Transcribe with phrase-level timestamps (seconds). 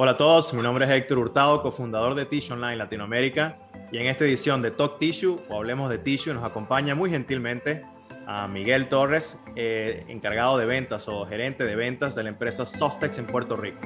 [0.00, 3.58] Hola a todos, mi nombre es Héctor Hurtado, cofundador de Tissue Online Latinoamérica
[3.90, 7.82] y en esta edición de Talk Tissue o Hablemos de Tissue nos acompaña muy gentilmente
[8.24, 13.18] a Miguel Torres, eh, encargado de ventas o gerente de ventas de la empresa Softex
[13.18, 13.80] en Puerto Rico.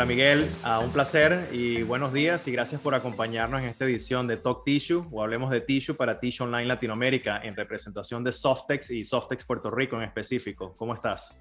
[0.00, 4.26] Hola Miguel, uh, un placer y buenos días y gracias por acompañarnos en esta edición
[4.26, 8.90] de Talk Tissue o Hablemos de Tissue para Tissue Online Latinoamérica en representación de Softex
[8.92, 10.74] y Softex Puerto Rico en específico.
[10.78, 11.38] ¿Cómo estás?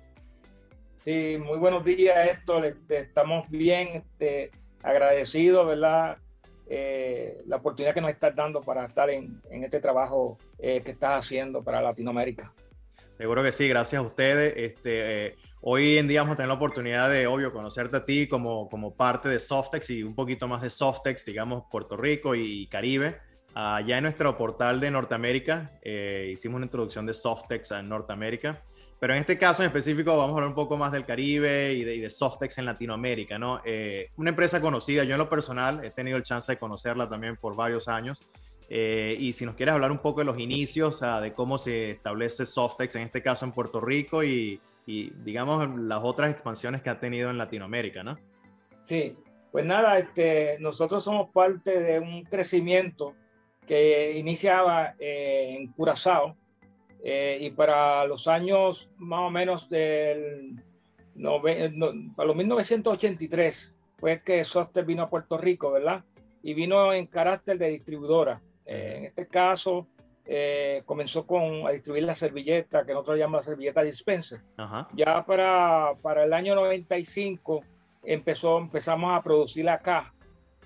[1.06, 4.52] Sí, muy buenos días Héctor, este, estamos bien este,
[4.84, 6.18] agradecidos, ¿verdad?
[6.68, 10.92] Eh, la oportunidad que nos estás dando para estar en, en este trabajo eh, que
[10.92, 12.54] estás haciendo para Latinoamérica.
[13.18, 14.54] Seguro que sí, gracias a ustedes.
[14.58, 18.28] Este, eh, Hoy en día vamos a tener la oportunidad de, obvio, conocerte a ti
[18.28, 22.68] como, como parte de Softex y un poquito más de Softex, digamos, Puerto Rico y
[22.68, 23.20] Caribe.
[23.50, 28.64] Uh, ya en nuestro portal de Norteamérica eh, hicimos una introducción de Softex en Norteamérica,
[29.00, 31.84] pero en este caso en específico vamos a hablar un poco más del Caribe y
[31.84, 33.60] de, y de Softex en Latinoamérica, ¿no?
[33.66, 37.36] Eh, una empresa conocida, yo en lo personal he tenido el chance de conocerla también
[37.36, 38.22] por varios años.
[38.70, 41.90] Eh, y si nos quieres hablar un poco de los inicios, uh, de cómo se
[41.90, 46.90] establece Softex, en este caso en Puerto Rico, y, y digamos las otras expansiones que
[46.90, 48.18] ha tenido en Latinoamérica, ¿no?
[48.86, 49.16] Sí,
[49.52, 53.14] pues nada, este, nosotros somos parte de un crecimiento
[53.68, 56.36] que iniciaba eh, en Curazao
[57.04, 60.60] eh, y para los años más o menos del
[61.14, 66.04] no, para los 1983 fue que Soster vino a Puerto Rico, ¿verdad?
[66.42, 68.42] Y vino en carácter de distribuidora.
[68.66, 69.88] Eh, en este caso,
[70.32, 74.40] eh, comenzó con, a distribuir la servilleta, que nosotros llamamos la servilleta dispenser.
[74.58, 74.88] Ajá.
[74.94, 77.64] Ya para, para el año 95
[78.04, 80.14] empezó, empezamos a producir acá.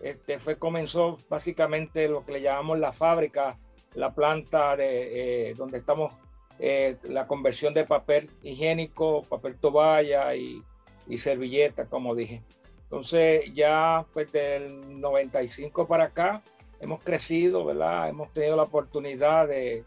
[0.02, 3.58] Este, fue, comenzó básicamente lo que le llamamos la fábrica,
[3.94, 6.14] la planta de, eh, donde estamos,
[6.60, 10.62] eh, la conversión de papel higiénico, papel toalla y,
[11.08, 12.42] y servilleta, como dije.
[12.84, 16.44] Entonces ya pues del 95 para acá
[16.84, 18.10] hemos crecido, ¿verdad?
[18.10, 19.84] Hemos tenido la oportunidad de,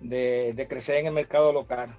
[0.00, 1.94] de, de crecer en el mercado local.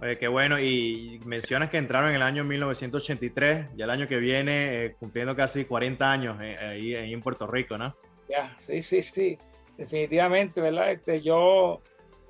[0.00, 0.58] Oye, qué bueno.
[0.58, 5.36] Y mencionas que entraron en el año 1983, ya el año que viene, eh, cumpliendo
[5.36, 7.96] casi 40 años eh, ahí, ahí, en Puerto Rico, ¿no?
[8.28, 9.38] Ya, sí, sí, sí.
[9.76, 10.90] Definitivamente, ¿verdad?
[10.90, 11.80] Este, yo,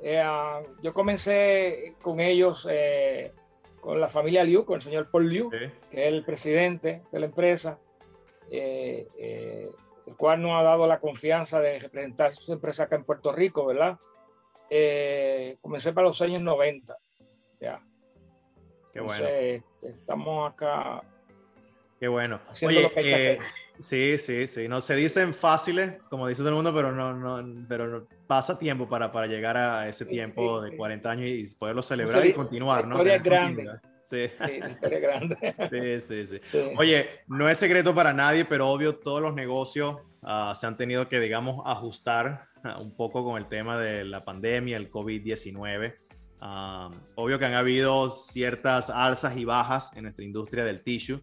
[0.02, 0.22] eh,
[0.82, 3.32] yo comencé con ellos, eh,
[3.80, 5.70] con la familia Liu, con el señor Paul Liu, sí.
[5.90, 7.78] que es el presidente de la empresa.
[10.06, 13.64] El cual nos ha dado la confianza de representar su empresa acá en Puerto Rico,
[13.66, 13.98] ¿verdad?
[14.70, 16.96] Eh, comencé para los años 90,
[17.60, 17.82] ya.
[18.92, 19.26] Qué bueno.
[19.26, 21.02] Entonces, estamos acá.
[21.98, 22.40] Qué bueno.
[22.48, 23.38] Haciendo Oye, lo que hay que eh, hacer.
[23.80, 24.68] sí, sí, sí.
[24.68, 28.58] No se dicen fáciles, como dice todo el mundo, pero no, no, pero no, pasa
[28.58, 32.26] tiempo para, para llegar a ese tiempo sí, sí, de 40 años y poderlo celebrar
[32.26, 32.94] y continuar, ¿no?
[32.96, 33.70] Historia grande.
[34.10, 34.28] Sí.
[34.46, 35.36] Sí, historia grande.
[35.70, 39.96] Sí, sí, sí, sí, Oye, no es secreto para nadie, pero obvio todos los negocios
[40.22, 44.20] uh, se han tenido que, digamos, ajustar uh, un poco con el tema de la
[44.20, 45.94] pandemia, el COVID-19.
[46.42, 51.22] Uh, obvio que han habido ciertas alzas y bajas en nuestra industria del tissue.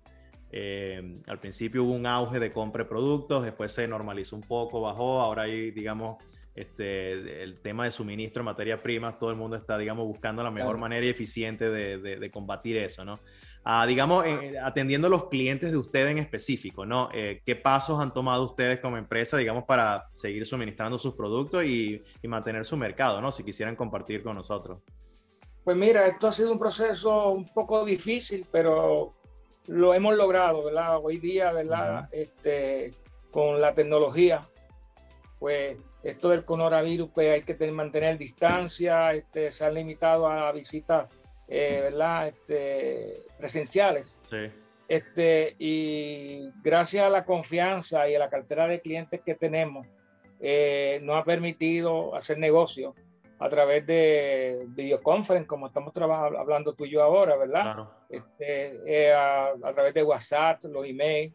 [0.53, 4.81] Eh, al principio hubo un auge de compra de productos, después se normalizó un poco,
[4.81, 6.18] bajó, ahora hay, digamos,
[6.56, 10.51] este, el tema de suministro de materia prima, todo el mundo está, digamos, buscando la
[10.51, 10.79] mejor claro.
[10.79, 13.16] manera y eficiente de, de, de combatir eso, ¿no?
[13.63, 17.09] Ah, digamos, eh, atendiendo a los clientes de ustedes en específico, ¿no?
[17.13, 22.01] Eh, ¿Qué pasos han tomado ustedes como empresa, digamos, para seguir suministrando sus productos y,
[22.23, 23.31] y, mantener su mercado, ¿no?
[23.31, 24.79] Si quisieran compartir con nosotros.
[25.63, 29.13] Pues mira, esto ha sido un proceso un poco difícil, pero
[29.67, 30.97] lo hemos logrado, ¿verdad?
[31.00, 32.01] Hoy día, ¿verdad?
[32.01, 32.09] Uh -huh.
[32.13, 32.95] Este,
[33.29, 34.41] con la tecnología,
[35.41, 40.52] pues esto del coronavirus, pues hay que tener, mantener distancia, este, se han limitado a
[40.52, 41.07] visitas,
[41.47, 42.28] eh, ¿verdad?
[42.28, 44.16] Este, presenciales.
[44.29, 44.52] Sí.
[44.88, 49.88] Este, y gracias a la confianza y a la cartera de clientes que tenemos,
[50.40, 52.94] eh, nos ha permitido hacer negocio
[53.40, 57.64] a través de videoconferencia, como estamos hablando tú y yo ahora, ¿verdad?
[57.64, 57.91] Claro.
[58.11, 61.34] Este, eh, a, a, través de WhatsApp, los emails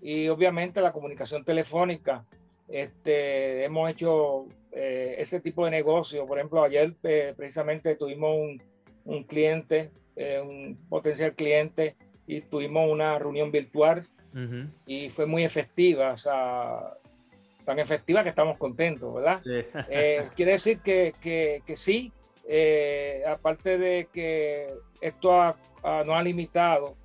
[0.00, 2.24] y obviamente la comunicación telefónica.
[2.68, 6.26] Este, hemos hecho eh, ese tipo de negocio.
[6.26, 8.62] Por ejemplo, ayer eh, precisamente tuvimos un,
[9.04, 14.70] un cliente, eh, un potencial cliente, y tuvimos una reunión virtual uh -huh.
[14.86, 16.92] y fue muy efectiva, o sea,
[17.64, 19.40] tan efectiva que estamos contentos, ¿verdad?
[19.42, 19.64] Sí.
[20.36, 22.12] Quiere decir que, que, que sí,
[23.26, 24.68] aparte de que
[25.00, 26.96] esto ha, ha, nos ha limitado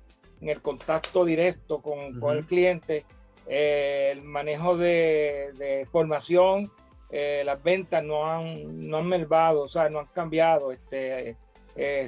[0.42, 2.20] en el contacto directo con, uh -huh.
[2.20, 3.06] con el cliente,
[3.46, 6.70] eh, el manejo de, de formación,
[7.10, 10.72] las ventas no han, no han mermado, o sea, no han cambiado.
[10.72, 11.36] Este,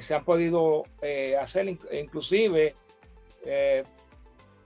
[0.01, 0.83] se han podido
[1.39, 2.75] hacer, inclusive,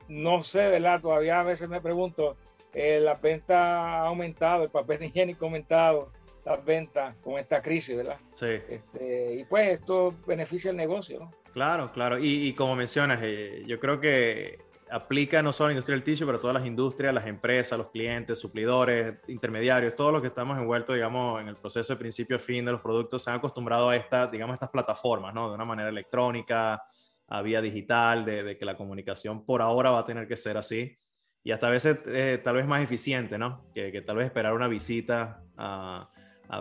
[0.07, 0.99] no sé, ¿verdad?
[0.99, 2.37] Todavía a veces me pregunto,
[2.73, 6.11] la venta ha aumentado, el papel higiénico ha aumentado,
[6.45, 8.17] las ventas con esta crisis, ¿verdad?
[8.35, 8.57] Sí.
[8.69, 11.31] Este, y pues esto beneficia el negocio, ¿no?
[11.53, 12.17] Claro, claro.
[12.19, 14.59] Y, como mencionas, eh, yo creo que
[14.91, 17.77] aplica no solo a la industria del tissue, pero a todas las industrias, las empresas,
[17.77, 22.35] los clientes, suplidores, intermediarios, todos los que estamos envueltos, digamos, en el proceso de principio
[22.35, 25.47] a fin de los productos, se han acostumbrado a estas, digamos, estas plataformas, ¿no?
[25.49, 26.83] De una manera electrónica,
[27.27, 30.97] a vía digital, de, que la comunicación por ahora va a tener que ser así.
[31.43, 33.63] Y hasta a veces eh, tal vez más eficiente, ¿no?
[33.73, 35.41] Que, tal vez esperar una visita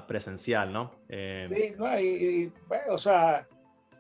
[0.07, 1.01] presencial, ¿no?
[1.09, 3.47] Eh, sí, no, y, pues, o sea,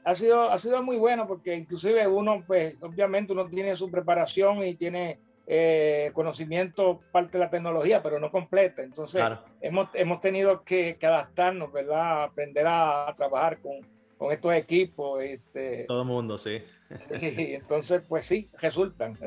[0.04, 4.62] ha sido, ha sido muy bueno porque inclusive uno, pues, obviamente uno tiene su preparación
[4.62, 8.82] y tiene eh, conocimiento parte de la tecnología, pero no completa.
[8.82, 9.28] Entonces,
[9.60, 12.24] hemos, hemos tenido que, que, adaptarnos, ¿verdad?
[12.24, 13.80] Aprender a, a trabajar con,
[14.20, 15.22] con estos equipos.
[15.22, 16.62] Este, Todo el mundo, sí.
[17.18, 17.54] sí.
[17.54, 19.18] Entonces, pues sí, resultan.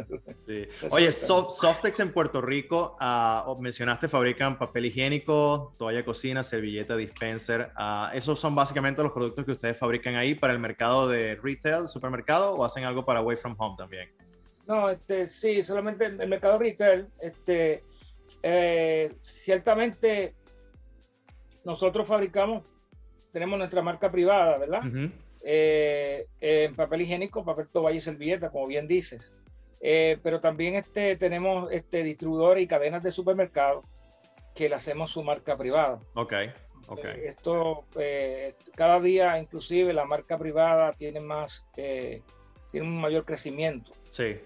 [0.45, 0.67] Sí.
[0.91, 7.71] Oye, Softex en Puerto Rico, uh, mencionaste, fabrican papel higiénico, toalla de cocina, servilleta, dispenser.
[7.75, 11.87] Uh, ¿Esos son básicamente los productos que ustedes fabrican ahí para el mercado de retail,
[11.87, 14.11] supermercado, o hacen algo para Away From Home también?
[14.67, 17.07] No, este, sí, solamente el mercado retail.
[17.19, 17.83] Este,
[18.43, 20.35] eh, ciertamente,
[21.65, 22.72] nosotros fabricamos
[23.33, 24.83] tenemos nuestra marca privada, ¿verdad?
[25.43, 29.33] Eh, en papel higiénico, papel toalla y servilleta, como bien dices.
[29.81, 33.83] Eh, pero también este, tenemos este, distribuidores y cadenas de supermercados
[34.55, 35.99] que le hacemos su marca privada.
[36.13, 36.33] Ok,
[36.87, 37.05] ok.
[37.25, 37.85] Esto,
[38.75, 42.23] cada día inclusive la marca privada tiene más, tiene
[42.87, 43.91] un mayor crecimiento.
[44.09, 44.37] Sí,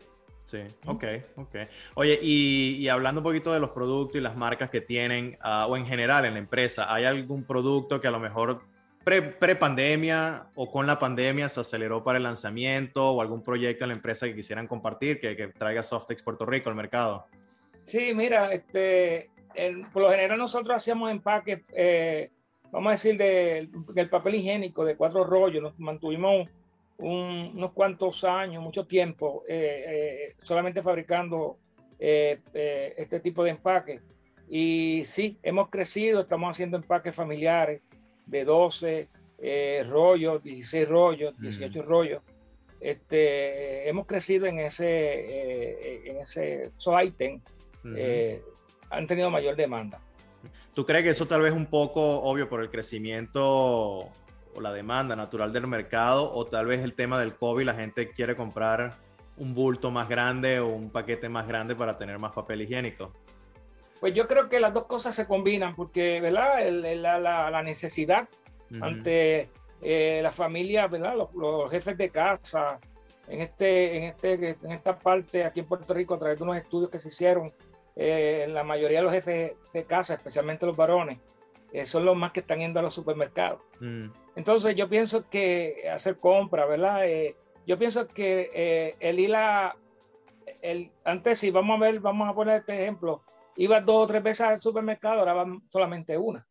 [0.47, 1.03] Sí, ok,
[1.35, 1.55] ok.
[1.95, 5.75] Oye, y, hablando un poquito de los productos y las marcas que tienen, ah, o
[5.75, 8.61] en general en la empresa, ¿hay algún producto que a lo mejor
[9.07, 13.95] pre-pandemia o con la pandemia se aceleró para el lanzamiento o algún proyecto en la
[13.95, 17.25] empresa que quisieran compartir que, que traiga Softex Puerto Rico al mercado?
[17.86, 19.30] Sí, mira, este,
[19.94, 22.31] por lo general nosotros hacíamos empaques, eh,
[22.69, 25.63] vamos a decir, del papel higiénico de cuatro rollos.
[25.63, 26.50] Nos mantuvimos
[26.98, 31.57] unos cuantos años, mucho tiempo, eh, eh, solamente fabricando
[31.98, 34.01] este tipo de empaques.
[34.50, 37.81] Y sí, hemos crecido, estamos haciendo empaques familiares
[38.27, 39.09] de 12
[39.39, 42.21] eh, rollos, 16 rollos, 18 rollos.
[42.79, 47.41] Este, hemos crecido en ese, eh, en ese so item,
[47.95, 48.41] eh,
[48.89, 50.00] han tenido mayor demanda.
[50.74, 55.15] ¿Tú crees que eso tal vez un poco obvio por el crecimiento o la demanda
[55.15, 58.94] natural del mercado o tal vez el tema del COVID, la gente quiere comprar
[59.38, 63.12] un bulto más grande o un paquete más grande para tener más papel higiénico?
[63.99, 66.67] Pues yo creo que las dos cosas se combinan porque, ¿verdad?
[66.69, 68.29] la, necesidad
[68.81, 69.49] ante
[69.81, 71.15] eh, la familia, ¿verdad?
[71.15, 72.79] Los, jefes de casa,
[73.27, 76.57] en, este, en, este, en esta parte aquí en Puerto Rico, a través de unos
[76.57, 77.51] estudios que se hicieron,
[77.95, 81.19] eh, la mayoría de los jefes de casa, especialmente los varones,
[81.73, 83.61] eh, son los más que están yendo a los supermercados.
[83.79, 84.09] Mm.
[84.35, 87.03] Entonces yo pienso que hacer compras, ¿verdad?
[87.65, 89.75] yo pienso que el ir a,
[90.61, 93.21] el, antes si vamos a ver, vamos a poner este ejemplo,
[93.57, 96.48] iba dos o tres veces al supermercado, ahora van solamente una.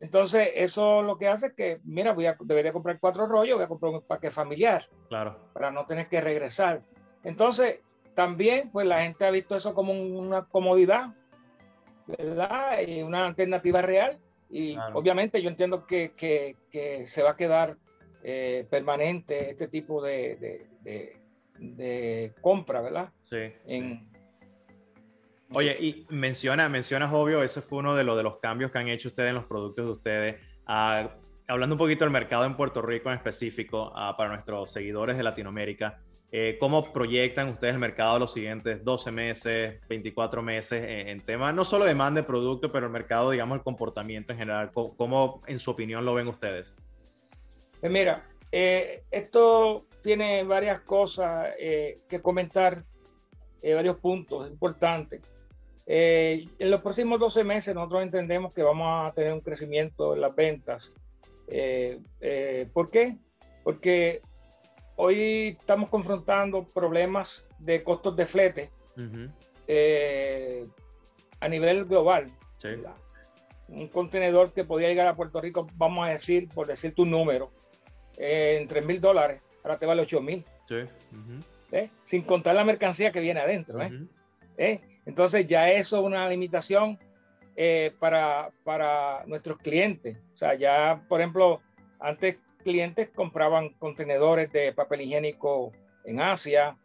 [0.00, 3.64] Entonces, eso lo que hace es que, mira, voy a, debería comprar cuatro rollos, voy
[3.64, 4.84] a comprar un paquete familiar.
[5.08, 5.50] Claro.
[5.52, 6.82] Para no tener que regresar.
[7.24, 7.80] Entonces,
[8.14, 11.14] también, pues la gente ha visto eso como una comodidad,
[12.06, 12.80] ¿verdad?
[12.86, 14.18] Y una alternativa real.
[14.50, 17.76] Y obviamente yo entiendo que, que, se va a quedar
[18.22, 21.20] eh, permanente este tipo de, de,
[21.58, 23.12] de, compra, ¿verdad?
[23.20, 23.52] Sí.
[23.66, 24.07] En,
[25.54, 29.30] Oye, y menciona, mencionas obvio, ese fue uno de, los cambios que han hecho ustedes
[29.30, 30.36] en los productos de ustedes.
[30.66, 35.16] Ah, hablando un poquito del mercado en Puerto Rico en específico, ah, para nuestros seguidores
[35.16, 36.00] de Latinoamérica,
[36.30, 41.50] eh, ¿cómo proyectan ustedes el mercado los siguientes 12 meses, 24 meses en, en tema,
[41.50, 44.70] no solo demanda de producto, pero el mercado, digamos, el comportamiento en general?
[44.72, 46.74] ¿Cómo, en su opinión, lo ven ustedes?
[47.80, 52.84] Pues mira, eh, esto tiene varias cosas eh, que comentar,
[53.62, 55.37] varios puntos importantes.
[55.90, 60.20] Eh, en los próximos 12 meses nosotros entendemos que vamos a tener un crecimiento en
[60.20, 60.92] las ventas.
[61.46, 63.16] Eh, eh, ¿Por qué?
[63.64, 64.20] Porque
[64.96, 68.70] hoy estamos confrontando problemas de costos de flete
[71.40, 72.30] a nivel global.
[73.68, 77.50] Un contenedor que podía llegar a Puerto Rico, vamos a decir, por decir tu número,
[78.18, 80.44] en 3 mil dólares, ahora te vale 8 mil.
[82.04, 83.80] Sin contar la mercancía que viene adentro.
[84.58, 84.80] ¿eh?
[85.08, 86.98] Entonces ya eso es una limitación
[87.56, 90.18] eh, para, para nuestros clientes.
[90.34, 91.62] O sea, ya, por ejemplo,
[91.98, 95.72] antes clientes compraban contenedores de papel higiénico
[96.04, 96.76] en Asia,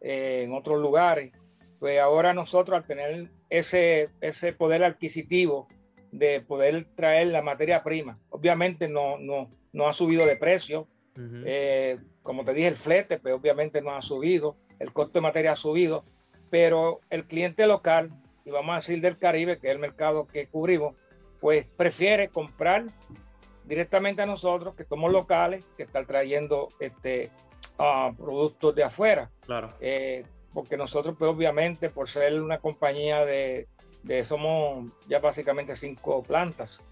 [0.00, 1.32] eh, en otros lugares.
[1.80, 5.66] Pues ahora nosotros al tener ese, ese poder adquisitivo
[6.12, 10.86] de poder traer la materia prima, obviamente no, no, no ha subido de precio.
[11.44, 15.52] Eh, como te dije, el flete, pues obviamente no ha subido, el costo de materia
[15.52, 16.04] ha subido,
[16.52, 18.12] pero el cliente local,
[18.44, 20.94] y vamos a decir del Caribe, que es el mercado que cubrimos,
[21.40, 22.84] pues prefiere comprar
[23.64, 27.30] directamente a nosotros, que somos locales, que están trayendo este,
[28.18, 29.30] productos de afuera.
[29.46, 29.72] Claro.
[29.80, 33.66] Eh, porque nosotros, pues obviamente, por ser una compañía de,
[34.02, 36.82] de somos ya básicamente cinco plantas,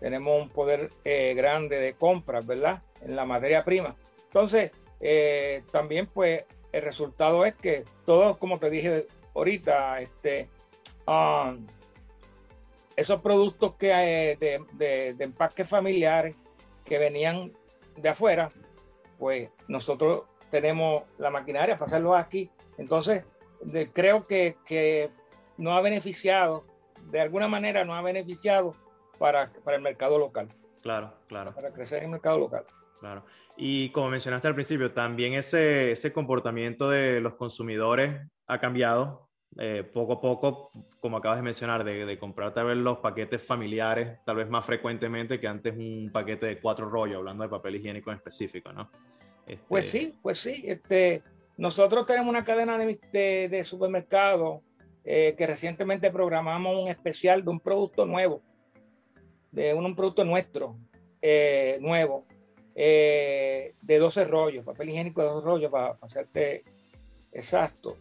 [0.00, 2.82] tenemos un poder eh, grande de compras, ¿verdad?
[3.00, 3.94] En la materia prima.
[4.24, 10.50] Entonces, eh, también pues el resultado es que todos, como te dije ahorita, este,
[11.06, 11.64] um,
[12.96, 13.88] esos productos que
[14.40, 16.34] de, de, de empaques familiares
[16.84, 17.52] que venían
[17.96, 18.50] de afuera,
[19.18, 22.50] pues nosotros tenemos la maquinaria para hacerlo aquí.
[22.76, 23.24] Entonces,
[23.92, 25.10] creo que, que
[25.56, 26.64] nos ha beneficiado,
[27.04, 28.74] de alguna manera nos ha beneficiado
[29.18, 30.48] para, para el mercado local.
[30.82, 31.54] Claro, claro.
[31.54, 32.66] Para crecer en el mercado local.
[33.00, 33.24] Claro.
[33.56, 39.88] Y como mencionaste al principio, también ese, ese comportamiento de los consumidores ha cambiado eh,
[39.92, 40.70] poco a poco,
[41.00, 44.64] como acabas de mencionar, de, de, comprar tal vez los paquetes familiares, tal vez más
[44.64, 48.90] frecuentemente que antes un paquete de cuatro rollos, hablando de papel higiénico en específico, ¿no?
[49.46, 49.64] Este...
[49.68, 50.64] Pues sí, pues sí.
[50.66, 51.22] Este,
[51.56, 54.62] nosotros tenemos una cadena de, de, de supermercados
[55.04, 58.42] eh, que recientemente programamos un especial de un producto nuevo
[59.54, 60.76] de un, producto nuestro,
[61.22, 62.26] eh, nuevo,
[62.74, 66.64] eh, de 12 rollos, papel higiénico de 12 rollos, para, hacerte
[67.32, 67.96] exacto.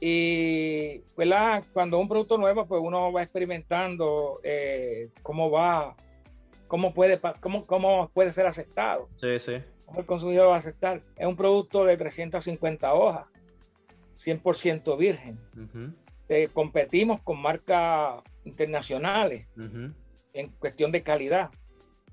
[0.00, 1.64] Y ¿verdad?
[1.72, 5.96] cuando un producto nuevo, pues uno va experimentando eh, cómo va,
[6.68, 9.08] cómo puede, cómo, cómo puede ser aceptado.
[9.16, 9.56] Sí, sí.
[9.86, 11.02] Cómo el consumidor va a aceptar.
[11.16, 13.26] Es un producto de 350 hojas,
[14.16, 15.38] 100% virgen.
[16.52, 19.48] competimos con marcas internacionales.
[19.56, 19.92] Uh
[20.32, 21.50] en cuestión de calidad,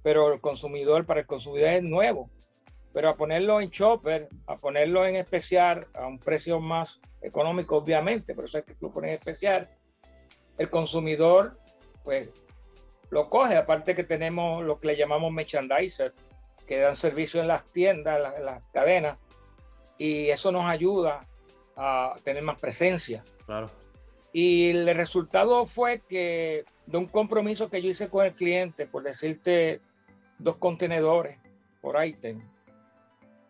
[0.06, 2.30] pero el consumidor, para el consumidor es nuevo.
[2.94, 8.36] Pero a ponerlo en chopper, a ponerlo en especial a un precio más económico, obviamente,
[8.36, 9.68] por eso es que lo pones en especial,
[10.60, 11.58] el consumidor,
[12.04, 12.30] pues,
[13.10, 13.58] lo coge.
[13.58, 16.14] Aparte que tenemos lo que le llamamos merchandiser,
[16.68, 19.18] que dan servicio en las tiendas, en las, cadenas,
[19.98, 21.26] y eso nos ayuda
[21.76, 23.24] a tener más presencia.
[23.48, 23.72] Claro.
[24.34, 29.02] Y el resultado fue que de un compromiso que yo hice con el cliente, por
[29.02, 29.82] decirte
[30.38, 31.38] dos contenedores
[31.82, 32.42] por ítem,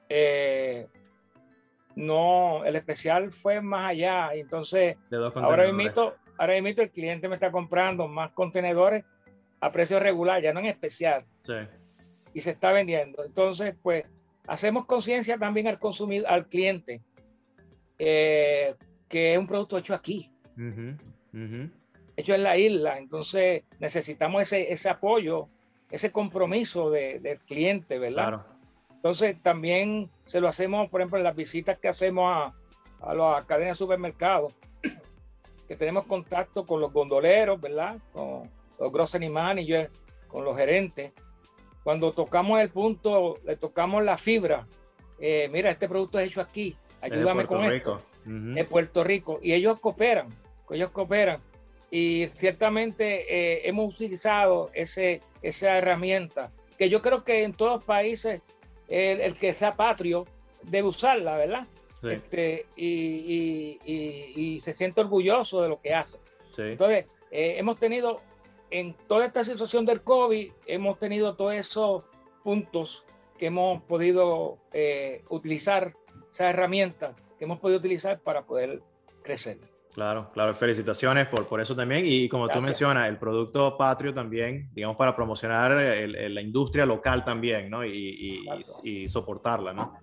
[0.09, 0.87] eh,
[1.95, 4.29] no, el especial fue más allá.
[4.33, 4.97] Entonces,
[5.35, 9.05] ahora mismo, ahora mismo el cliente me está comprando más contenedores
[9.61, 11.23] a precio regular, ya no en especial.
[12.33, 13.23] Y se está vendiendo.
[13.23, 14.03] Entonces, pues,
[14.45, 17.01] hacemos conciencia también al consumidor, al cliente,
[17.97, 18.75] eh,
[19.07, 20.29] que es un producto hecho aquí
[22.15, 22.97] hecho en la isla.
[22.97, 25.49] Entonces necesitamos ese, ese apoyo,
[25.89, 28.45] ese compromiso de, del cliente, ¿verdad?
[28.89, 32.53] Entonces también se lo hacemos, por ejemplo, en las visitas que hacemos a,
[33.01, 34.53] a las cadenas de supermercados,
[35.67, 37.97] que tenemos contacto con los gondoleros, ¿verdad?
[38.13, 38.49] Con
[38.79, 39.89] los grocery managers,
[40.27, 41.11] con los gerentes.
[41.83, 44.67] Cuando tocamos el punto, le tocamos la fibra.
[45.19, 47.99] Eh, mira, este producto es hecho aquí, ayúdame con esto.
[48.25, 49.39] En Puerto Rico.
[49.41, 50.29] Y ellos cooperan
[50.73, 51.41] ellos cooperan.
[51.95, 57.85] Y ciertamente eh, hemos utilizado ese, esa herramienta, que yo creo que en todos los
[57.85, 58.41] países
[58.89, 60.25] el, que sea patrio
[60.63, 61.65] debe usarla, ¿verdad?
[62.03, 66.17] Este, y, y, se siente orgulloso de lo que hace.
[66.57, 68.17] Entonces, eh, hemos tenido,
[68.71, 72.03] en toda esta situación del COVID, hemos tenido todos esos
[72.43, 73.05] puntos
[73.39, 75.93] que hemos podido eh, utilizar,
[76.29, 78.81] esa herramienta que hemos podido utilizar para poder
[79.23, 79.74] crecer.
[79.95, 82.03] Claro, claro, felicitaciones por, por eso también.
[82.05, 87.69] Y como tú mencionas, el producto patrio también, digamos, para promocionar la industria local también,
[87.69, 87.85] ¿no?
[87.85, 88.45] Y,
[88.83, 89.93] y, soportarla, ¿no?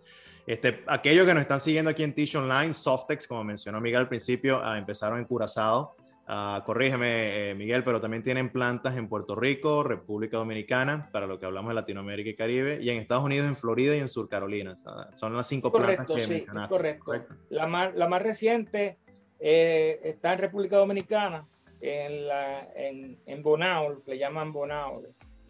[0.46, 4.08] Este, aquellos que nos están siguiendo aquí en Tish Online, Softex, como mencionó Miguel al
[4.08, 5.94] principio, ah, empezaron en Curazao.
[6.26, 11.38] Uh, corrígeme, eh, Miguel, pero también tienen plantas en Puerto Rico, República Dominicana, para lo
[11.38, 14.28] que hablamos de Latinoamérica y Caribe, y en Estados Unidos, en Florida y en Sur
[14.28, 14.74] Carolina.
[15.16, 17.04] son las cinco plantas que sí, Correcto.
[17.04, 17.34] correcto.
[17.50, 18.98] La, más, la más reciente
[19.44, 21.48] eh, está en República Dominicana,
[21.80, 25.02] en, la, en, en Bonao, le llaman Bonao,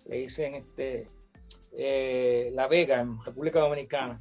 [0.07, 1.07] le dicen este,
[1.77, 4.21] eh, La Vega, en República Dominicana.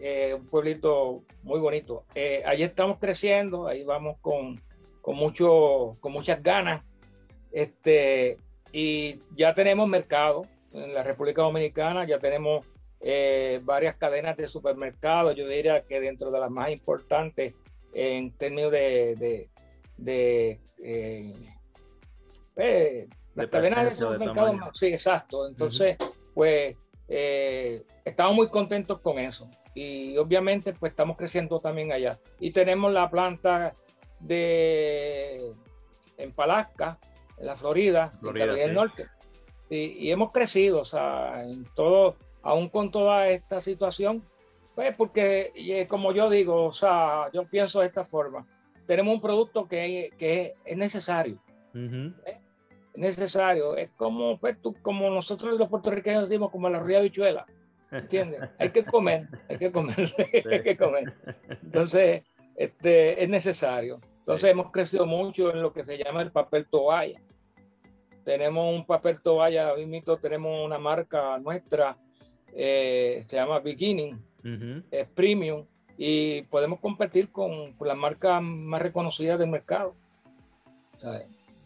[0.00, 2.04] Eh, un pueblito muy bonito.
[2.44, 4.60] ahí estamos creciendo, ahí vamos con,
[5.02, 6.82] con, mucho, con muchas ganas.
[7.52, 8.38] Este,
[8.72, 12.66] y ya tenemos mercado en la República Dominicana, ya tenemos
[13.00, 17.54] eh, varias cadenas de supermercados, yo diría que dentro de las más importantes
[17.96, 19.48] en términos de,
[19.96, 21.34] de, eh,
[22.56, 25.48] eh, las cadenas de supermercados, sí, exacto.
[25.48, 25.96] Entonces,
[26.34, 26.76] pues
[28.04, 32.18] estamos muy contentos con eso y obviamente pues estamos creciendo también allá.
[32.38, 33.72] Y tenemos la planta
[34.20, 35.54] de
[36.18, 36.98] en Palasca,
[37.38, 39.08] en la Florida, en del Norte.
[39.68, 44.22] Y, hemos crecido, o sea, en todo, aún con toda esta situación,
[44.76, 48.46] pues porque, como yo digo, o sea, yo pienso de esta forma,
[48.86, 51.42] tenemos un producto que, que es necesario.
[51.74, 52.38] ¿eh?
[52.92, 53.74] Es necesario.
[53.74, 57.46] Es como, pues, tú, como nosotros los puertorriqueños decimos, como la ría bichuela.
[57.90, 58.40] ¿Entiendes?
[58.58, 59.96] hay que comer, hay que comer,
[60.52, 61.14] hay que comer.
[61.62, 62.22] Entonces,
[62.54, 63.98] este, es necesario.
[64.18, 67.18] Entonces hemos crecido mucho en lo que se llama el papel toalla.
[68.24, 71.96] Tenemos un papel toalla, mismo tenemos una marca nuestra,
[72.52, 74.20] eh, se llama Beginning,
[74.90, 75.64] es premium,
[75.98, 79.94] y podemos competir con, las marcas más reconocidas del mercado.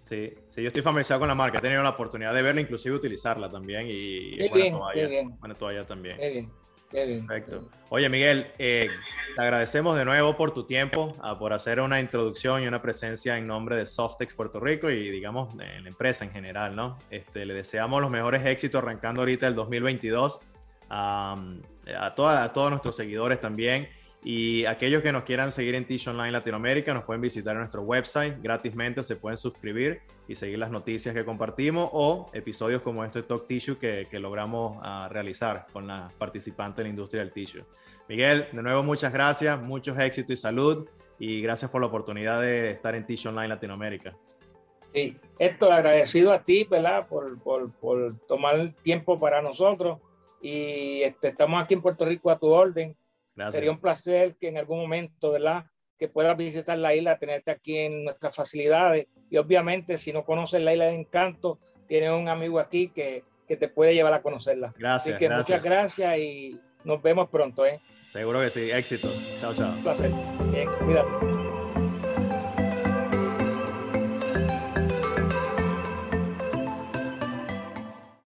[0.05, 2.95] Sí, sí, yo estoy familiarizado con la marca, he tenido la oportunidad de verla, inclusive
[2.95, 5.39] utilizarla también, y qué buena toalla, bien.
[5.39, 6.17] buena toalla también.
[6.17, 6.51] Qué bien.
[6.91, 7.71] Perfecto.
[7.89, 8.89] Oye, Miguel, eh,
[9.37, 13.39] te agradecemos de nuevo por tu tiempo, ah, por hacer una introducción y una presencia
[13.39, 16.99] en nombre de Softex Puerto Rico y, digamos, en la empresa en general, ¿no?
[17.11, 20.41] Este, le deseamos los mejores éxitos arrancando ahorita el 2022
[20.91, 21.37] a,
[22.15, 23.89] toda, a todos nuestros seguidores también.
[24.23, 27.81] Y aquellos que nos quieran seguir en Tish Online Latinoamérica nos pueden visitar en nuestro
[27.81, 33.23] website gratismente, se pueden suscribir y seguir las noticias que compartimos o episodios como este
[33.23, 37.65] Talk Tissue que, que logramos uh, realizar con las participantes de la industria del tissue.
[38.11, 40.87] Miguel, de nuevo muchas gracias, muchos éxitos y salud
[41.19, 44.15] y gracias por la oportunidad de estar en Tish Online Latinoamérica.
[44.93, 47.09] Sí, esto agradecido a ti, ¿verdad?
[47.09, 49.99] Por, por, por tomar tiempo para nosotros
[50.41, 52.97] y este, estamos aquí en Puerto Rico a tu orden
[53.51, 55.65] Sería un placer que en algún momento, ¿verdad?
[55.99, 59.07] Que puedas visitar la isla, tenerte aquí en nuestras facilidades.
[59.31, 63.57] Y obviamente, si no conoces la isla de Encanto, tienes un amigo aquí que, que
[63.57, 64.75] te puede llevar a conocerla.
[64.77, 65.15] Gracias.
[65.15, 67.65] Así que muchas gracias y nos vemos pronto.
[67.65, 67.81] ¿eh?
[68.03, 68.71] Seguro que sí.
[68.71, 69.09] Éxito.
[69.41, 69.73] Chao, chao.
[69.73, 70.11] Un placer.
[70.51, 71.50] Bien, cuídate.